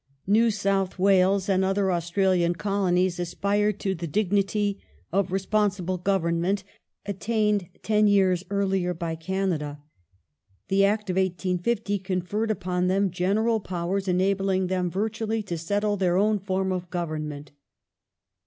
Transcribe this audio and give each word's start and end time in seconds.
New 0.25 0.49
South 0.49 0.97
Wales 0.97 1.47
and 1.47 1.61
^oi'^" 1.63 1.67
other 1.67 1.91
Australian 1.91 2.55
Colonies 2.55 3.19
aspired 3.19 3.79
to 3.81 3.93
the 3.93 4.07
dignity 4.07 4.81
of" 5.11 5.31
responsible" 5.31 5.93
Act 5.97 6.05
Government 6.05 6.63
attained 7.05 7.69
ten 7.83 8.07
years 8.07 8.43
earlier 8.49 8.95
by 8.95 9.13
Canada. 9.13 9.83
The 10.69 10.85
Act 10.85 11.11
of 11.11 11.17
1850 11.17 11.99
conferred 11.99 12.49
upon 12.49 12.87
them 12.87 13.11
general 13.11 13.59
powers 13.59 14.07
enabling 14.07 14.65
them 14.65 14.89
virtually 14.89 15.43
to 15.43 15.55
settle 15.55 15.97
their 15.97 16.17
own 16.17 16.39
fonii 16.39 16.73
of 16.75 16.89
Government. 16.89 17.51